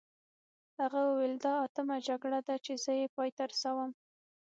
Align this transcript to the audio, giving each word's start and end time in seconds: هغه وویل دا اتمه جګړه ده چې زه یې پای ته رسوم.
هغه 0.79 0.99
وویل 1.09 1.35
دا 1.45 1.53
اتمه 1.65 1.97
جګړه 2.07 2.39
ده 2.47 2.55
چې 2.65 2.73
زه 2.83 2.91
یې 2.99 3.07
پای 3.15 3.29
ته 3.37 3.43
رسوم. 3.51 3.91